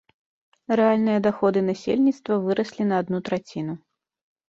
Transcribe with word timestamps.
Рэальныя 0.81 1.19
даходы 1.27 1.59
насельніцтва 1.69 2.41
выраслі 2.49 2.83
на 2.91 2.95
адну 3.07 3.17
траціну. 3.33 3.73